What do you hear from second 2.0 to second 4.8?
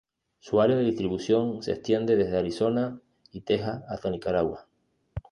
desde Arizona y Texas hasta Nicaragua.